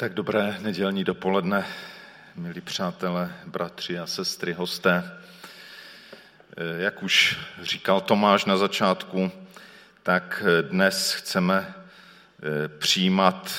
[0.00, 1.66] Tak dobré nedělní dopoledne,
[2.36, 5.12] milí přátelé, bratři a sestry, hosté.
[6.78, 9.32] Jak už říkal Tomáš na začátku,
[10.02, 13.54] tak dnes chceme eh, přijímat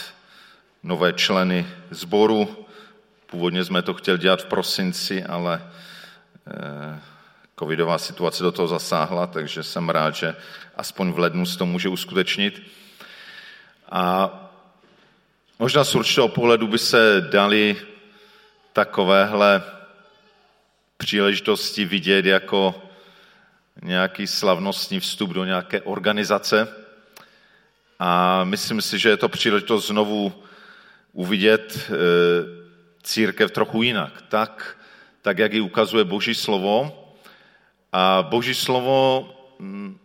[0.84, 2.66] nové členy sboru.
[3.26, 5.72] Původně jsme to chtěli dělat v prosinci, ale
[6.48, 7.00] eh,
[7.60, 10.36] covidová situace do toho zasáhla, takže jsem rád, že
[10.76, 12.64] aspoň v lednu se to může uskutečnit.
[13.92, 14.32] A
[15.62, 17.78] možná z určitého pohledu by se dali
[18.74, 19.64] takovéhle
[20.98, 22.82] příležitosti vidět jako
[23.82, 26.68] nějaký slavnostní vstup do nějaké organizace.
[28.00, 30.34] A myslím si, že je to příležitost znovu
[31.14, 31.96] uvidět e,
[33.04, 34.22] církev trochu jinak.
[34.22, 34.78] Tak,
[35.22, 36.98] tak, jak ji ukazuje Boží slovo.
[37.92, 40.00] A Boží slovo mm,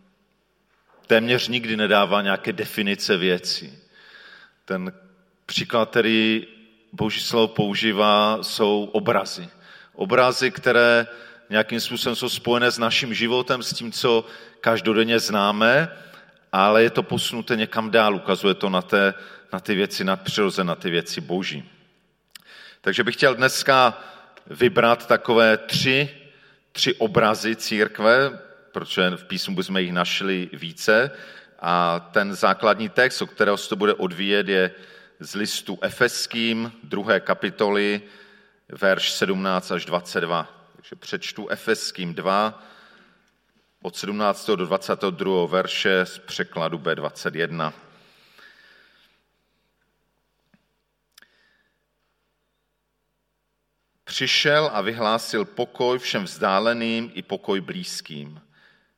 [1.07, 3.73] téměř nikdy nedává nějaké definice věcí.
[4.65, 4.93] Ten
[5.47, 6.47] příklad, který
[6.93, 9.49] Boží slovo používá, jsou obrazy.
[9.93, 11.07] Obrazy, které
[11.49, 14.25] nějakým způsobem jsou spojené s naším životem, s tím, co
[14.61, 15.91] každodenně známe,
[16.51, 19.13] ale je to posunuté někam dál, ukazuje to na, té,
[19.53, 21.69] na ty věci nadpřirozené, na ty věci boží.
[22.81, 24.03] Takže bych chtěl dneska
[24.47, 26.09] vybrat takové tři,
[26.71, 28.39] tři obrazy církve,
[28.71, 31.11] protože v písmu bychom jich našli více.
[31.59, 34.71] A ten základní text, o kterého se to bude odvíjet, je
[35.19, 38.01] z listu Efeským, druhé kapitoly,
[38.69, 40.71] verš 17 až 22.
[40.75, 42.63] Takže přečtu Efeským 2,
[43.81, 44.47] od 17.
[44.47, 45.45] do 22.
[45.45, 47.73] verše z překladu B21.
[54.03, 58.41] Přišel a vyhlásil pokoj všem vzdáleným i pokoj blízkým,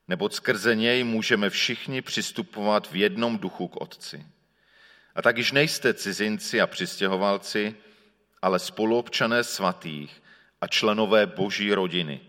[0.07, 4.25] neboť skrze něj můžeme všichni přistupovat v jednom duchu k Otci.
[5.19, 7.75] A tak již nejste cizinci a přistěhovalci,
[8.41, 10.21] ale spoluobčané svatých
[10.61, 12.19] a členové boží rodiny.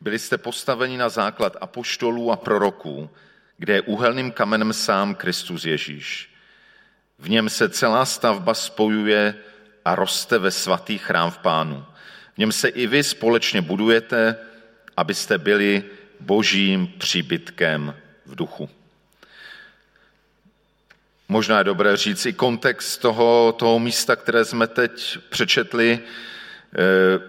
[0.00, 3.10] Byli jste postaveni na základ apoštolů a proroků,
[3.56, 6.34] kde je úhelným kamenem sám Kristus Ježíš.
[7.18, 9.34] V něm se celá stavba spojuje
[9.84, 11.84] a roste ve svatý chrám v pánu.
[12.34, 14.36] V něm se i vy společně budujete,
[14.96, 15.84] abyste byli
[16.20, 17.94] božím příbytkem
[18.26, 18.75] v duchu.
[21.28, 25.98] Možná je dobré říct i kontext toho, toho místa, které jsme teď přečetli.
[25.98, 27.20] Eh,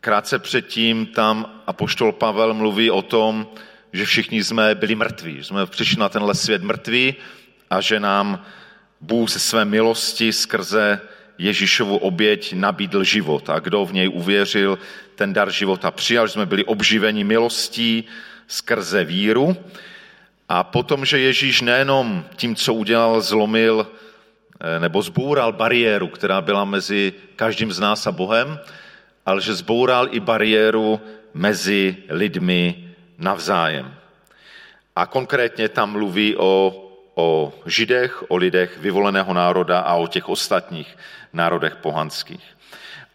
[0.00, 3.46] krátce předtím tam apoštol Pavel mluví o tom,
[3.92, 7.14] že všichni jsme byli mrtví, že jsme přišli na tenhle svět mrtví
[7.70, 8.44] a že nám
[9.00, 11.00] Bůh ze své milosti skrze
[11.38, 13.50] Ježíšovu oběť nabídl život.
[13.50, 14.78] A kdo v něj uvěřil,
[15.14, 18.04] ten dar života přijal, že jsme byli obživeni milostí
[18.46, 19.56] skrze víru.
[20.50, 26.64] A potom, že Ježíš nejenom tím, co udělal, zlomil eh, nebo zboural bariéru, která byla
[26.64, 28.58] mezi každým z nás a Bohem,
[29.26, 31.00] ale že zboural i bariéru
[31.34, 33.94] mezi lidmi navzájem.
[34.96, 36.74] A konkrétně tam mluví o,
[37.14, 40.98] o židech, o lidech vyvoleného národa a o těch ostatních
[41.32, 42.42] národech pohanských.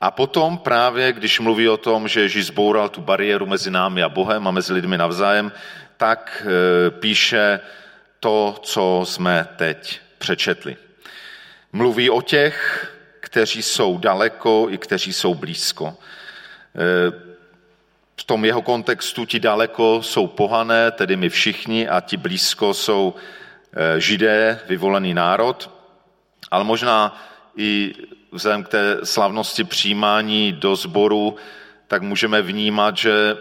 [0.01, 4.09] A potom právě, když mluví o tom, že Ježíš zboural tu bariéru mezi námi a
[4.09, 5.51] Bohem a mezi lidmi navzájem,
[5.97, 7.59] tak e, píše
[8.19, 10.77] to, co jsme teď přečetli.
[11.71, 12.87] Mluví o těch,
[13.19, 15.97] kteří jsou daleko i kteří jsou blízko.
[16.75, 17.25] E,
[18.17, 23.15] v tom jeho kontextu ti daleko jsou pohané, tedy my všichni, a ti blízko jsou
[23.73, 25.69] e, židé, vyvolený národ,
[26.51, 27.23] ale možná
[27.57, 27.93] i
[28.31, 31.35] vzhledem k té slavnosti přijímání do sboru,
[31.87, 33.37] tak můžeme vnímat, že,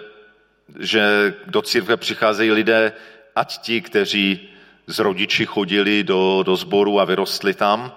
[0.78, 2.92] že do církve přicházejí lidé,
[3.36, 4.48] ať ti, kteří
[4.86, 7.92] z rodiči chodili do, do sboru a vyrostli tam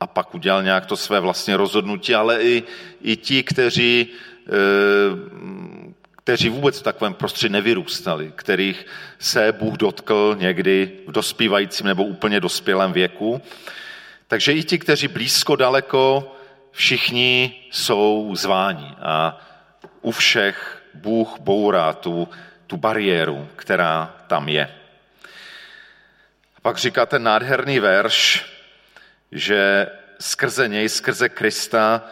[0.00, 2.62] a pak udělal nějak to své vlastní rozhodnutí, ale i,
[3.02, 4.06] i ti, kteří,
[4.46, 4.52] e,
[6.16, 8.86] kteří vůbec v takovém prostředí nevyrůstali, kterých
[9.18, 13.42] se Bůh dotkl někdy v dospívajícím nebo úplně dospělém věku.
[14.28, 16.32] Takže i ti, kteří blízko, daleko,
[16.70, 19.40] všichni jsou zváni a
[20.00, 22.28] u všech Bůh bourá tu,
[22.66, 24.74] tu bariéru, která tam je.
[26.56, 28.46] A pak říká ten nádherný verš,
[29.32, 29.86] že
[30.20, 32.02] skrze něj, skrze Krista,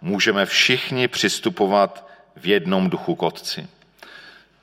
[0.00, 3.68] můžeme všichni přistupovat v jednom duchu k Otci.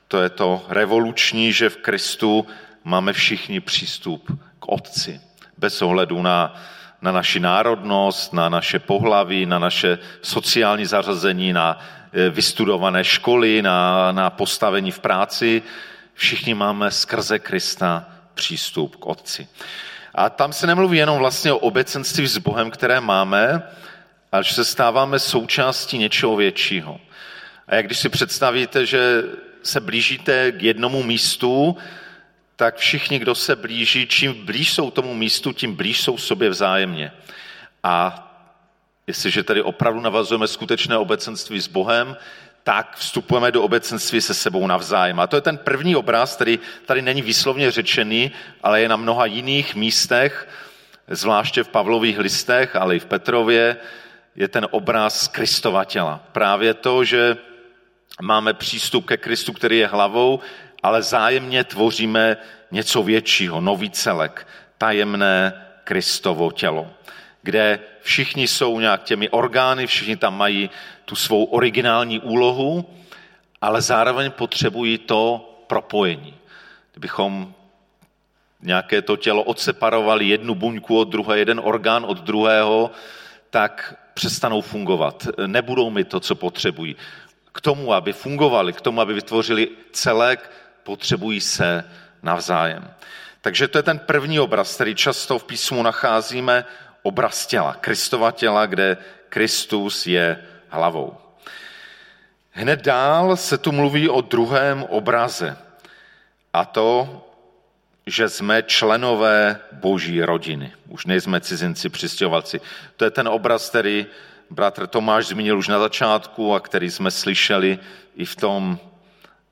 [0.08, 2.46] To je to revoluční, že v Kristu
[2.84, 5.20] máme všichni přístup k Otci,
[5.56, 6.62] bez ohledu na
[7.02, 11.78] na naši národnost, na naše pohlaví, na naše sociální zařazení, na
[12.12, 15.62] e, vystudované školy, na, na postavení v práci.
[16.14, 19.48] Všichni máme skrze Krista přístup k Otci.
[20.14, 23.62] A tam se nemluví jenom vlastně o obecenství s Bohem, které máme,
[24.32, 27.00] ale že se stáváme součástí něčeho většího.
[27.68, 29.22] A jak když si představíte, že
[29.62, 31.76] se blížíte k jednomu místu,
[32.58, 37.12] tak všichni, kdo se blíží, čím blíž jsou tomu místu, tím blíž jsou sobě vzájemně.
[37.82, 38.24] A
[39.06, 42.16] jestliže tady opravdu navazujeme skutečné obecenství s Bohem,
[42.62, 45.20] tak vstupujeme do obecenství se sebou navzájem.
[45.20, 48.30] A to je ten první obraz, který tady není výslovně řečený,
[48.62, 50.48] ale je na mnoha jiných místech,
[51.08, 53.76] zvláště v Pavlových listech, ale i v Petrově,
[54.36, 56.20] je ten obraz Kristova těla.
[56.32, 57.36] Právě to, že
[58.22, 60.40] máme přístup ke Kristu, který je hlavou,
[60.82, 62.36] ale zájemně tvoříme
[62.70, 64.46] něco většího, nový celek,
[64.78, 66.90] tajemné Kristovo tělo,
[67.42, 70.70] kde všichni jsou nějak těmi orgány, všichni tam mají
[71.04, 72.90] tu svou originální úlohu,
[73.60, 76.34] ale zároveň potřebují to propojení.
[76.92, 77.54] Kdybychom
[78.62, 82.90] nějaké to tělo odseparovali jednu buňku od druhé, jeden orgán od druhého,
[83.50, 85.28] tak přestanou fungovat.
[85.46, 86.96] Nebudou mi to, co potřebují.
[87.52, 90.50] K tomu, aby fungovali, k tomu, aby vytvořili celek,
[90.88, 91.84] potřebují se
[92.22, 92.88] navzájem.
[93.40, 96.64] Takže to je ten první obraz, který často v písmu nacházíme,
[97.02, 98.96] obraz těla, Kristova těla, kde
[99.28, 101.16] Kristus je hlavou.
[102.50, 105.56] Hned dál se tu mluví o druhém obraze,
[106.52, 106.88] a to,
[108.06, 110.72] že jsme členové boží rodiny.
[110.88, 112.60] Už nejsme cizinci, přistěhovalci.
[112.96, 114.06] To je ten obraz, který
[114.50, 117.78] bratr Tomáš zmínil už na začátku a který jsme slyšeli
[118.16, 118.78] i v tom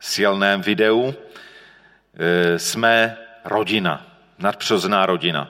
[0.01, 1.15] silném videu.
[2.19, 4.07] E, jsme rodina,
[4.39, 5.49] nadpřirozená rodina.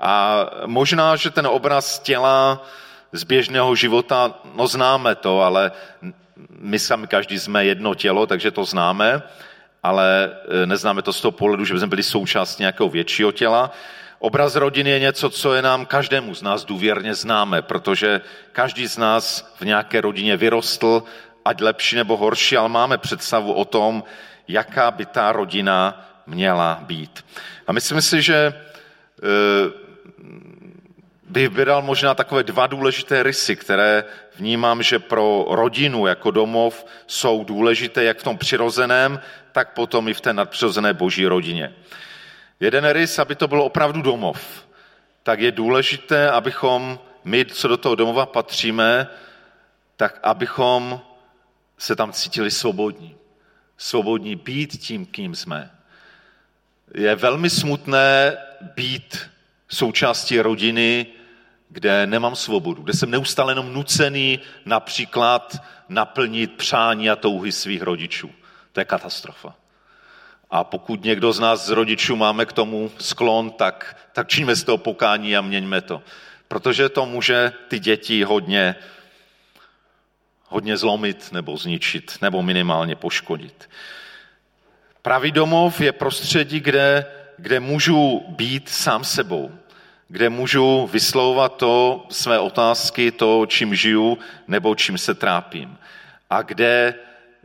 [0.00, 2.66] A možná, že ten obraz těla
[3.12, 5.72] z běžného života, no známe to, ale
[6.58, 9.22] my sami každý jsme jedno tělo, takže to známe,
[9.82, 10.30] ale
[10.62, 13.70] e, neznáme to z toho pohledu, že jsme byli součástí nějakého většího těla.
[14.18, 18.20] Obraz rodiny je něco, co je nám každému z nás důvěrně známe, protože
[18.52, 21.02] každý z nás v nějaké rodině vyrostl,
[21.44, 24.04] ať lepší nebo horší, ale máme představu o tom,
[24.48, 27.24] jaká by ta rodina měla být.
[27.66, 28.52] A myslím si, že e,
[31.28, 34.04] bych vydal možná takové dva důležité rysy, které
[34.36, 39.20] vnímám, že pro rodinu jako domov jsou důležité jak v tom přirozeném,
[39.52, 41.72] tak potom i v té nadpřirozené boží rodině.
[42.60, 44.66] Jeden rys, aby to bylo opravdu domov,
[45.22, 49.08] tak je důležité, abychom my, co do toho domova patříme,
[49.96, 51.00] tak abychom
[51.82, 53.16] se tam cítili svobodní.
[53.76, 55.70] Svobodní být tím, kým jsme.
[56.94, 58.36] Je velmi smutné
[58.76, 59.18] být
[59.68, 61.06] součástí rodiny,
[61.68, 65.56] kde nemám svobodu, kde jsem neustále jenom nucený například
[65.88, 68.30] naplnit přání a touhy svých rodičů.
[68.72, 69.54] To je katastrofa.
[70.50, 74.64] A pokud někdo z nás z rodičů máme k tomu sklon, tak, tak činíme z
[74.64, 76.02] toho pokání a měňme to.
[76.48, 78.76] Protože to může ty děti hodně,
[80.52, 83.70] hodně zlomit nebo zničit, nebo minimálně poškodit.
[85.02, 87.06] Pravý domov je prostředí, kde,
[87.36, 89.50] kde můžu být sám sebou,
[90.08, 94.18] kde můžu vyslouvat to své otázky, to, čím žiju
[94.48, 95.78] nebo čím se trápím.
[96.30, 96.94] A kde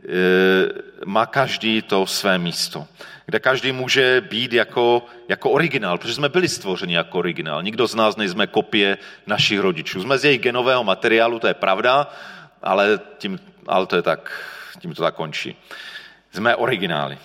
[0.04, 0.68] Eh,
[1.04, 2.86] má každý to své místo.
[3.26, 7.62] Kde každý může být jako, jako originál, protože jsme byli stvořeni jako originál.
[7.62, 10.02] Nikdo z nás nejsme kopie našich rodičů.
[10.02, 12.14] Jsme z jejich genového materiálu, to je pravda,
[12.62, 14.44] ale, tím, ale to je tak,
[14.80, 15.56] tím to tak končí.
[16.32, 17.18] Jsme originály.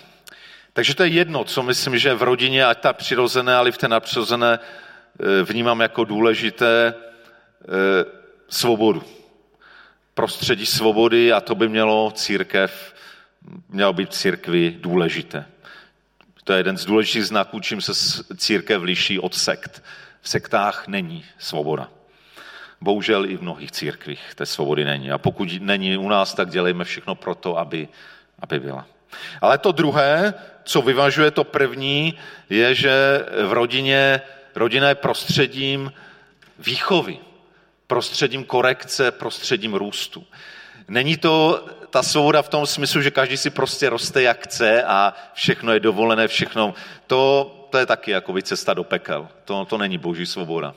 [0.72, 3.88] Takže to je jedno, co myslím, že v rodině, ať ta přirozené, ale v té
[3.88, 8.04] nadpřirozené, eh, vnímám jako důležité eh,
[8.48, 9.02] svobodu
[10.14, 12.94] prostředí svobody a to by mělo církev,
[13.68, 15.46] mělo být církvi důležité.
[16.44, 17.92] To je jeden z důležitých znaků, čím se
[18.36, 19.82] církev liší od sekt.
[20.20, 21.88] V sektách není svoboda.
[22.84, 25.10] Bohužel i v mnohých církvích té svobody není.
[25.10, 27.88] A pokud není u nás, tak dělejme všechno pro to, aby,
[28.38, 28.86] aby byla.
[29.40, 32.14] Ale to druhé, co vyvažuje to první,
[32.50, 32.92] je, že
[33.46, 34.20] v rodině,
[34.54, 35.92] rodina je prostředím
[36.58, 37.18] výchovy
[37.86, 40.24] prostředím korekce, prostředím růstu.
[40.88, 45.14] Není to ta svoboda v tom smyslu, že každý si prostě roste jak chce a
[45.34, 46.74] všechno je dovolené, všechno.
[47.06, 49.28] To, to je taky jako cesta do pekel.
[49.44, 50.74] To, to není boží svoboda.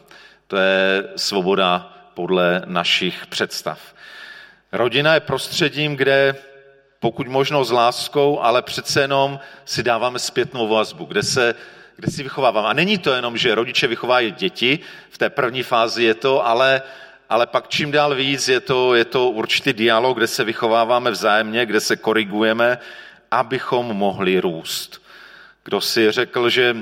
[0.48, 3.80] To je svoboda podle našich představ.
[4.72, 6.36] Rodina je prostředím, kde
[7.00, 11.56] pokud možno s láskou, ale přece jenom si dáváme zpětnou vazbu, kde se
[11.96, 12.66] kde si vychovávám.
[12.66, 16.82] A není to jenom, že rodiče vychovají děti, v té první fázi je to, ale,
[17.30, 21.66] ale pak čím dál víc je to, je to určitý dialog, kde se vychováváme vzájemně,
[21.66, 22.78] kde se korigujeme,
[23.32, 25.02] abychom mohli růst.
[25.64, 26.76] Kdo si řekl, že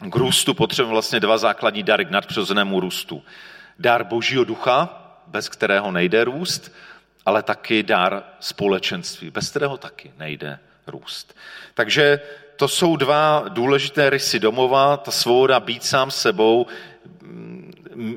[0.00, 3.22] k růstu potřebujeme vlastně dva základní dary k nadpřirozenému růstu.
[3.82, 4.88] Dar Božího ducha,
[5.26, 6.72] bez kterého nejde růst,
[7.26, 11.36] ale taky dar společenství, bez kterého taky nejde růst.
[11.74, 12.20] Takže
[12.56, 16.66] to jsou dva důležité rysy domova, ta svoboda být sám sebou,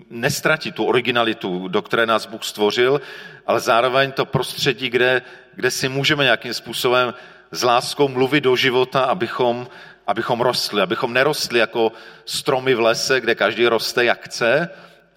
[0.10, 3.01] nestratit tu originalitu, do které nás Bůh stvořil,
[3.48, 5.22] ale zároveň to prostředí, kde,
[5.55, 7.13] kde si můžeme nějakým způsobem
[7.51, 9.67] s láskou mluvit do života, abychom,
[10.07, 11.91] abychom rostli, abychom nerostli jako
[12.25, 14.69] stromy v lese, kde každý roste jak chce,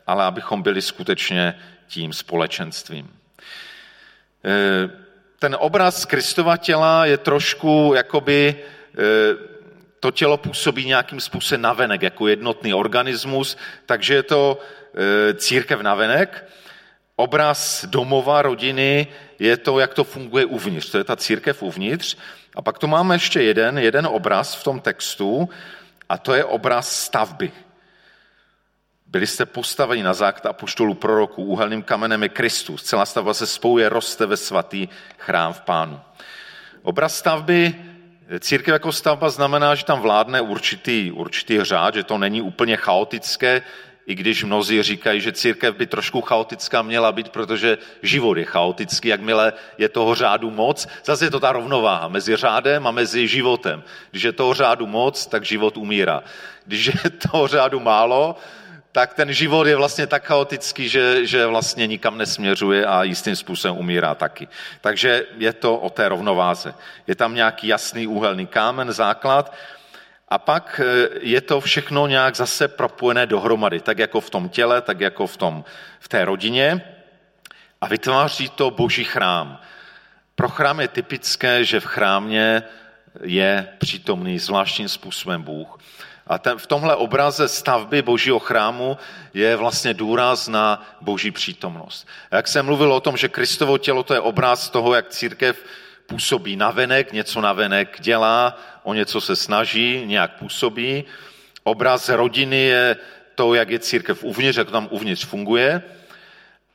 [0.08, 1.54] ale abychom byli skutečně
[1.88, 3.10] tím společenstvím.
[4.44, 4.90] E,
[5.38, 8.54] ten obraz Kristova těla je trošku jakoby e,
[10.00, 14.60] to tělo působí nějakým způsobem navenek, jako jednotný organismus, takže je to
[14.94, 16.44] e, církev navenek.
[17.16, 19.06] Obraz domova, rodiny
[19.38, 20.90] je to, jak to funguje uvnitř.
[20.90, 22.16] To je ta církev uvnitř.
[22.56, 25.48] A pak tu máme ještě jeden, jeden obraz v tom textu,
[26.08, 27.52] a to je obraz stavby.
[29.08, 32.82] Byli jste postaveni na základ apoštolů proroků, úhelným kamenem je Kristus.
[32.82, 34.88] Celá stavba se spojuje, roste ve svatý
[35.18, 36.00] chrám v pánu.
[36.82, 37.74] Obraz stavby
[38.40, 43.62] Církev jako stavba znamená, že tam vládne určitý, určitý řád, že to není úplně chaotické,
[44.06, 49.08] i když mnozí říkají, že církev by trošku chaotická měla být, protože život je chaotický,
[49.08, 50.88] jakmile je toho řádu moc.
[51.04, 53.82] Zase je to ta rovnováha mezi řádem a mezi životem.
[54.10, 56.22] Když je toho řádu moc, tak život umírá.
[56.64, 58.36] Když je toho řádu málo,
[58.92, 63.76] tak ten život je vlastně tak chaotický, že, že vlastně nikam nesměřuje a jistým způsobem
[63.76, 64.48] umírá taky.
[64.80, 66.74] Takže je to o té rovnováze.
[67.06, 69.54] Je tam nějaký jasný úhelný kámen, základ
[70.28, 74.82] a pak e, je to všechno nějak zase propojené dohromady, tak jako v tom těle,
[74.82, 75.64] tak jako v, tom,
[76.00, 76.94] v té rodině
[77.80, 79.60] a vytváří to boží chrám.
[80.34, 82.62] Pro chrám je typické, že v chrámě
[83.22, 85.78] je přítomný zvláštním způsobem Bůh.
[86.28, 88.98] A ten, v tomhle obraze stavby božího chrámu
[89.34, 92.08] je vlastně důraz na boží přítomnost.
[92.30, 95.64] Jak jsem mluvil o tom, že Kristovo tělo to je obraz toho, jak církev
[96.06, 101.04] působí navenek, něco navenek dělá, o něco se snaží, nějak působí.
[101.64, 102.96] Obraz rodiny je
[103.34, 105.82] to, jak je církev uvnitř, jak tam uvnitř funguje.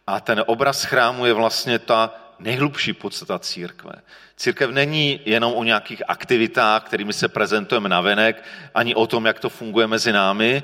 [0.07, 3.93] A ten obraz chrámu je vlastně ta nejhlubší podstata církve.
[4.37, 8.43] Církev není jenom o nějakých aktivitách, kterými se prezentujeme na venek,
[8.75, 10.63] ani o tom, jak to funguje mezi námi.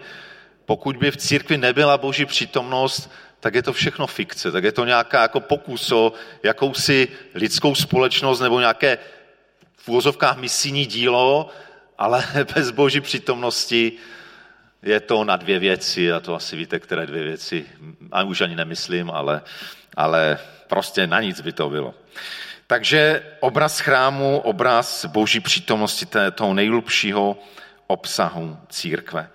[0.65, 4.85] Pokud by v církvi nebyla boží přítomnost, tak je to všechno fikce, tak je to
[4.85, 8.97] nějaká jako pokus o jakousi lidskou společnost nebo nějaké
[9.77, 11.49] v úvozovkách misijní dílo,
[11.97, 12.23] ale
[12.55, 13.91] bez boží přítomnosti
[14.83, 17.65] je to na dvě věci a to asi víte, které dvě věci,
[18.11, 19.41] a už ani nemyslím, ale,
[19.95, 21.93] ale prostě na nic by to bylo.
[22.67, 27.37] Takže obraz chrámu, obraz boží přítomnosti toho nejlubšího
[27.87, 29.29] obsahu církve.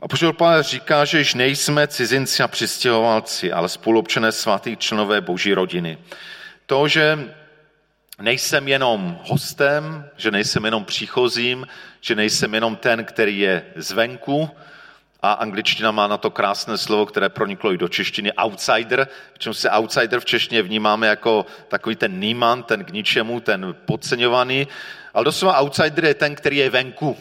[0.00, 5.54] A poštol Pavel říká, že již nejsme cizinci a přistěhovalci, ale spolupčené svatých členové boží
[5.54, 5.98] rodiny.
[6.66, 7.28] To, že
[8.20, 11.66] nejsem jenom hostem, že nejsem jenom příchozím,
[12.00, 14.50] že nejsem jenom ten, který je zvenku,
[15.24, 19.70] a angličtina má na to krásné slovo, které proniklo i do češtiny, outsider, čem se
[19.70, 24.68] outsider v češtině vnímáme jako takový ten níman, ten k ničemu, ten podceňovaný,
[25.14, 27.16] ale doslova outsider je ten, který je venku.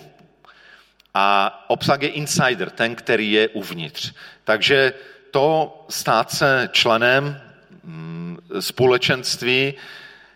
[1.13, 4.13] A obsah je insider, ten, který je uvnitř.
[4.43, 4.93] Takže
[5.31, 7.41] to stát se členem
[7.83, 9.74] mm, společenství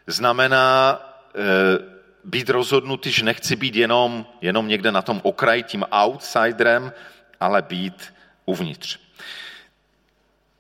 [0.08, 1.00] znamená
[1.36, 6.92] e, být rozhodnutý, že nechci být jenom, jenom někde na tom okraji, tím outsiderem,
[7.40, 8.14] ale být
[8.46, 9.00] uvnitř.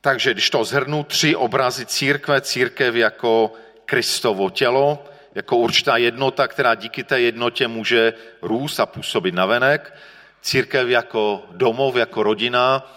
[0.01, 3.53] Takže když to zhrnu, tři obrazy církve, církev jako
[3.86, 5.05] Kristovo tělo,
[5.36, 9.93] jako určitá jednota, která díky té jednotě může růst a působit navenek,
[10.41, 12.93] církev jako domov, jako rodina,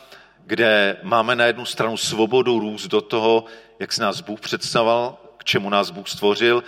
[0.46, 3.44] kde máme na jednu stranu svobodu růst do toho,
[3.78, 6.64] jak se nás Bůh představoval, k čemu nás Bůh stvořil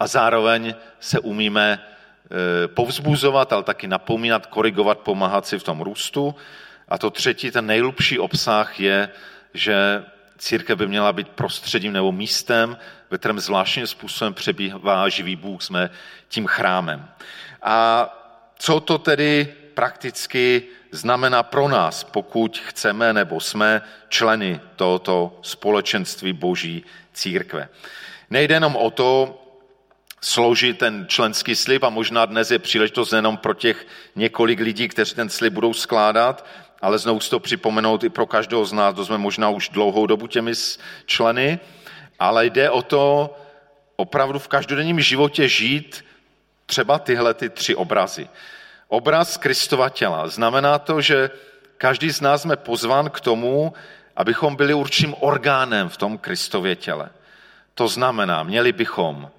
[0.00, 1.84] a zároveň se umíme
[2.66, 6.34] povzbuzovat, ale taky napomínat, korigovat, pomáhat si v tom růstu.
[6.88, 9.08] A to třetí, ten nejlubší obsah je,
[9.54, 10.04] že
[10.38, 12.76] církev by měla být prostředím nebo místem,
[13.10, 15.90] ve kterém zvláštním způsobem přebývá živý Bůh, jsme
[16.28, 17.08] tím chrámem.
[17.62, 18.08] A
[18.58, 26.84] co to tedy prakticky znamená pro nás, pokud chceme nebo jsme členy tohoto společenství Boží
[27.12, 27.68] církve.
[28.30, 29.40] Nejde jenom o to,
[30.20, 35.14] složit ten členský slib a možná dnes je příležitost jenom pro těch několik lidí, kteří
[35.14, 36.46] ten slib budou skládat,
[36.82, 40.06] ale znovu si to připomenout i pro každého z nás, to jsme možná už dlouhou
[40.06, 40.52] dobu těmi
[41.06, 41.58] členy,
[42.18, 43.36] ale jde o to
[43.96, 46.04] opravdu v každodenním životě žít
[46.66, 48.28] třeba tyhle ty tři obrazy.
[48.88, 50.28] Obraz Kristova těla.
[50.28, 51.30] Znamená to, že
[51.78, 53.72] každý z nás jsme pozván k tomu,
[54.16, 57.10] abychom byli určitým orgánem v tom Kristově těle.
[57.74, 59.30] To znamená, měli bychom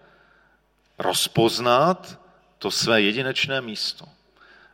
[0.99, 2.19] rozpoznat
[2.57, 4.05] to své jedinečné místo.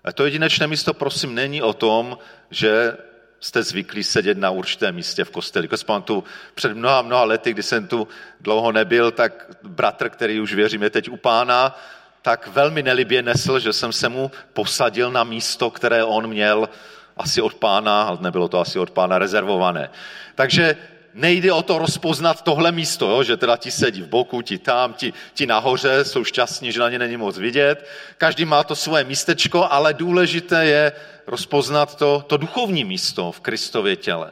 [0.04, 2.18] A to jedinečné místo, prosím, není o tom,
[2.52, 2.98] že
[3.40, 5.68] jste zvyklí sedět na určitém místě v kosteli.
[5.68, 6.24] Když tu
[6.56, 8.08] před mnoha, mnoha lety, kdy jsem tu
[8.42, 11.80] dlouho nebyl, tak bratr, který už věřím je teď u pána,
[12.22, 16.70] tak velmi nelibě nesl, že jsem se mu posadil na místo, které on měl
[17.18, 19.90] asi od pána, ale nebylo to asi od pána rezervované.
[20.36, 20.78] Takže
[21.16, 23.24] nejde o to rozpoznat tohle místo, jo?
[23.24, 26.90] že teda ti sedí v boku, ti tam, ti, ti nahoře, jsou šťastní, že na
[26.90, 27.88] ně není moc vidět.
[28.18, 30.92] Každý má to svoje místečko, ale důležité je
[31.28, 34.32] rozpoznat to, to duchovní místo v Kristově těle.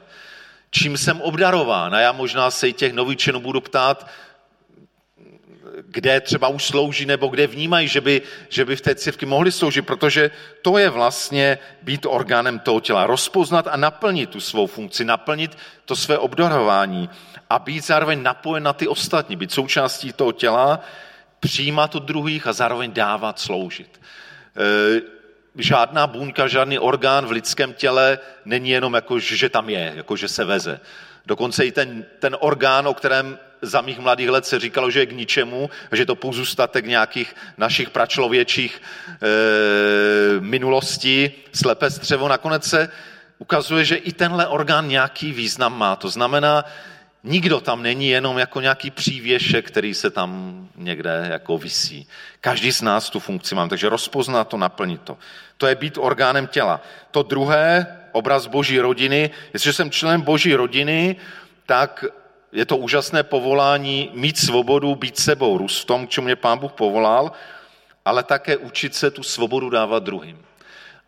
[0.72, 1.96] Čím jsem obdarován?
[1.96, 4.08] A já možná se i těch novičenů budu ptát,
[5.82, 9.52] kde třeba už slouží nebo kde vnímají, že by, že by v té církvi mohli
[9.52, 13.06] sloužit, protože to je vlastně být orgánem toho těla.
[13.06, 17.10] Rozpoznat a naplnit tu svou funkci, naplnit to své obdarování
[17.50, 20.80] a být zároveň napojen na ty ostatní, být součástí toho těla,
[21.40, 24.02] přijímat od druhých a zároveň dávat sloužit.
[24.58, 25.02] E,
[25.56, 30.28] žádná buňka, žádný orgán v lidském těle není jenom jako, že tam je, jako že
[30.28, 30.80] se veze.
[31.26, 35.06] Dokonce i ten, ten orgán, o kterém za mých mladých let se říkalo, že je
[35.06, 42.90] k ničemu, že je to pozůstatek nějakých našich pračlověčích e, minulostí, slepé střevo, nakonec se
[43.40, 45.96] ukazuje, že i tenhle orgán nějaký význam má.
[45.96, 46.66] To znamená,
[47.24, 50.30] nikdo tam není jenom jako nějaký přívěšek, který se tam
[50.76, 52.08] někde jako visí.
[52.42, 55.18] Každý z nás tu funkci má, takže rozpoznat to, naplnit to.
[55.58, 56.82] To je být orgánem těla.
[57.12, 59.30] To druhé, obraz boží rodiny.
[59.54, 61.16] Jestliže jsem členem boží rodiny,
[61.66, 62.06] tak
[62.54, 66.58] je to úžasné povolání mít svobodu, být sebou, růst v tom, k čemu mě pán
[66.58, 67.32] Bůh povolal,
[68.06, 70.46] ale také učit se tu svobodu dávat druhým.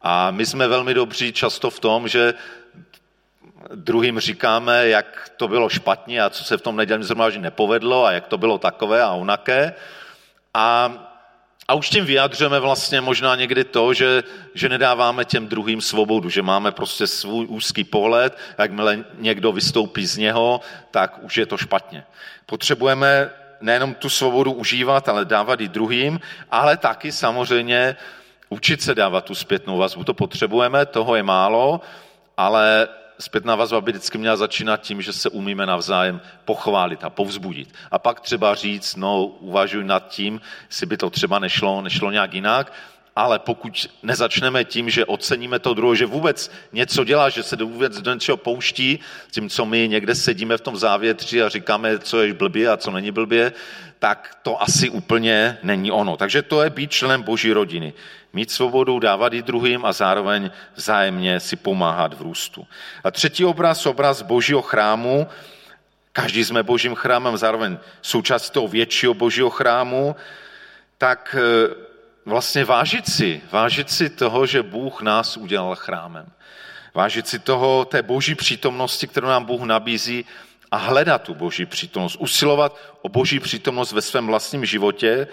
[0.01, 2.33] A my jsme velmi dobří často v tom, že
[3.75, 8.11] druhým říkáme, jak to bylo špatně a co se v tom nedělním zhromáždění nepovedlo a
[8.11, 9.73] jak to bylo takové a onaké.
[10.53, 10.93] A
[11.67, 14.23] a už tím vyjadřujeme vlastně možná někdy to, že,
[14.53, 20.17] že nedáváme těm druhým svobodu, že máme prostě svůj úzký pohled, jakmile někdo vystoupí z
[20.17, 22.03] něho, tak už je to špatně.
[22.45, 23.29] Potřebujeme
[23.61, 26.19] nejenom tu svobodu užívat, ale dávat i druhým,
[26.51, 27.95] ale taky samozřejmě
[28.49, 30.03] učit se dávat tu zpětnou vazbu.
[30.03, 31.81] To potřebujeme, toho je málo,
[32.37, 32.87] ale
[33.19, 37.73] zpětná vazba by vždycky měla začínat tím, že se umíme navzájem pochválit a povzbudit.
[37.91, 42.33] A pak třeba říct, no uvažuji nad tím, jestli by to třeba nešlo, nešlo nějak
[42.33, 42.73] jinak,
[43.15, 48.01] ale pokud nezačneme tím, že oceníme to druhé, že vůbec něco dělá, že se vůbec
[48.01, 48.99] do něčeho pouští,
[49.31, 52.91] tím, co my někde sedíme v tom závětři a říkáme, co je blbě a co
[52.91, 53.53] není blbě,
[53.99, 56.17] tak to asi úplně není ono.
[56.17, 57.93] Takže to je být členem boží rodiny.
[58.35, 62.67] Mít svobodu, dávat i druhým a zároveň vzájemně si pomáhat v růstu.
[63.03, 65.27] A třetí obraz, obraz božího chrámu.
[66.11, 70.15] Každý jsme božím chrámem, zároveň součástí toho většího božího chrámu.
[70.97, 71.75] Tak e,
[72.25, 76.27] vlastně vážit si, vážit si toho, že Bůh nás udělal chrámem.
[76.93, 80.25] Vážit si toho, té boží přítomnosti, kterou nám Bůh nabízí
[80.71, 85.27] a hledat tu boží přítomnost, usilovat o boží přítomnost ve svém vlastním životě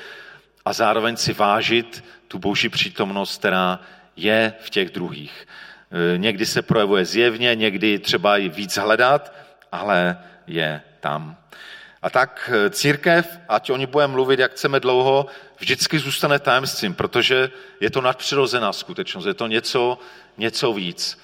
[0.65, 3.81] a zároveň si vážit tu boží přítomnost, která
[4.17, 5.49] je v těch druhých.
[6.15, 9.33] E, někdy se projevuje zjevně, někdy třeba i víc hledat,
[9.73, 11.37] ale je tam.
[12.03, 15.27] A tak e, církev, ať o ní budeme mluvit, jak chceme dlouho,
[15.59, 19.99] vždycky zůstane tajemstvím, protože je to nadpřirozená skutečnost, je to něco,
[20.39, 21.19] něco víc.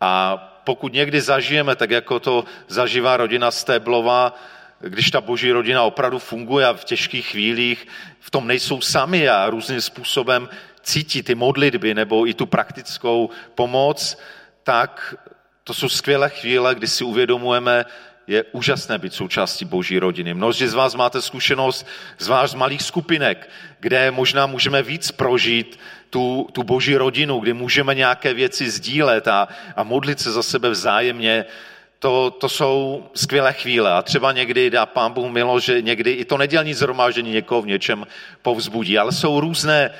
[0.00, 4.34] A pokud někdy zažijeme, tak jako to zažívá rodina Stéblová,
[4.88, 7.86] když ta boží rodina opravdu funguje a v těžkých chvílích
[8.20, 10.48] v tom nejsou sami a různým způsobem
[10.82, 14.18] cítí ty modlitby nebo i tu praktickou pomoc,
[14.62, 15.14] tak
[15.64, 17.84] to jsou skvělé chvíle, kdy si uvědomujeme,
[18.26, 20.34] je úžasné být součástí boží rodiny.
[20.34, 21.86] Mnozí z vás máte zkušenost
[22.18, 25.78] z vás malých skupinek, kde možná můžeme víc prožít
[26.10, 30.70] tu, tu boží rodinu, kdy můžeme nějaké věci sdílet a, a modlit se za sebe
[30.70, 31.44] vzájemně.
[32.02, 36.24] To, to jsou skvělé chvíle a třeba někdy dá pán Bůh milo, že někdy i
[36.24, 38.06] to nedělní zhromáždění někoho v něčem
[38.42, 39.90] povzbudí, ale jsou různé e,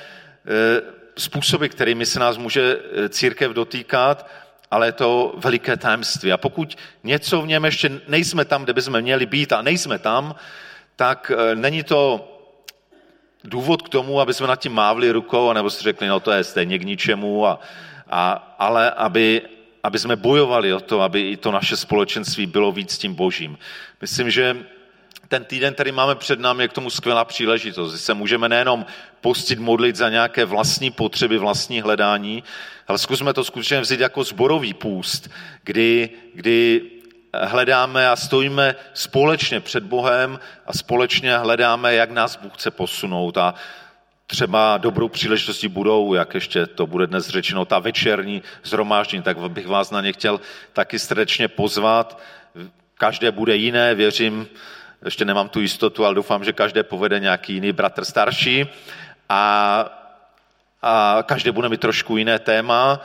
[1.18, 4.26] způsoby, kterými se nás může e, církev dotýkat
[4.72, 6.32] ale je to veliké tajemství.
[6.32, 10.34] A pokud něco v něm ještě nejsme tam, kde bychom měli být a nejsme tam,
[10.96, 12.28] tak e, není to
[13.44, 16.44] důvod k tomu, aby jsme nad tím mávli rukou, nebo si řekli, no to je
[16.44, 17.60] stejně k ničemu, a,
[18.10, 19.42] a, ale aby,
[19.82, 23.58] aby jsme bojovali o to, aby i to naše společenství bylo víc tím božím.
[24.00, 24.56] Myslím, že
[25.28, 28.04] ten týden, který máme před námi, je k tomu skvělá příležitost.
[28.04, 28.86] Se můžeme nejenom
[29.20, 32.44] postit, modlit za nějaké vlastní potřeby, vlastní hledání,
[32.88, 35.30] ale zkusme to skutečně vzít jako zborový půst,
[35.64, 36.82] kdy, kdy
[37.34, 43.38] hledáme a stojíme společně před Bohem a společně hledáme, jak nás Bůh chce posunout.
[43.38, 43.54] A
[44.32, 49.66] třeba dobrou příležitostí budou, jak ještě to bude dnes řečeno, ta večerní zhromáždění, tak bych
[49.66, 50.40] vás na ně chtěl
[50.72, 52.18] taky srdečně pozvat.
[52.94, 54.46] Každé bude jiné, věřím,
[55.04, 58.66] ještě nemám tu jistotu, ale doufám, že každé povede nějaký jiný bratr starší
[59.28, 59.44] a,
[60.82, 63.00] a každé bude mít trošku jiné téma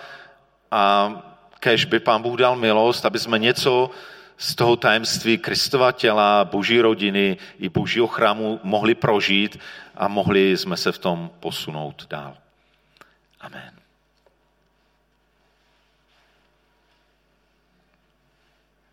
[0.71, 1.11] a
[1.59, 3.89] kež by pán Bůh dal milost, aby jsme něco
[4.37, 9.59] z toho tajemství Kristova těla, boží rodiny i božího chrámu mohli prožít
[9.95, 12.37] a mohli jsme se v tom posunout dál.
[13.41, 13.76] Amen.